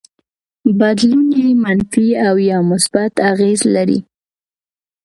بدلون 0.79 1.27
يې 1.39 1.47
منفي 1.63 2.07
او 2.27 2.35
يا 2.49 2.57
مثبت 2.69 3.13
اغېز 3.31 3.61
لري. 3.75 3.99